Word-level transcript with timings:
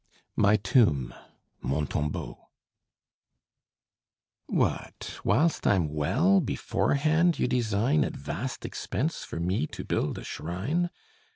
MY 0.35 0.55
TOMB 0.57 1.13
(MON 1.61 1.85
TOMBEAU) 1.85 2.35
What! 4.47 5.19
whilst 5.23 5.67
I'm 5.67 5.93
well, 5.93 6.39
beforehand 6.41 7.37
you 7.37 7.47
design, 7.47 8.03
At 8.03 8.15
vast 8.15 8.65
expense, 8.65 9.23
for 9.23 9.39
me 9.39 9.67
to 9.67 9.83
build 9.83 10.17
a 10.17 10.23
shrine? 10.23 10.89